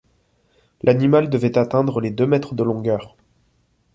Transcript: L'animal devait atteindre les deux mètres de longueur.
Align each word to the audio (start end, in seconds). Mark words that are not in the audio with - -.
L'animal 0.81 1.29
devait 1.29 1.59
atteindre 1.59 1.99
les 2.01 2.09
deux 2.09 2.25
mètres 2.25 2.55
de 2.55 2.63
longueur. 2.63 3.15